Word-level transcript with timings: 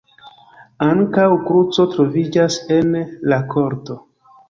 Ankaŭ 0.85 1.27
kruco 1.51 1.87
troviĝas 1.93 2.61
en 2.81 2.93
la 3.31 3.43
korto. 3.57 4.05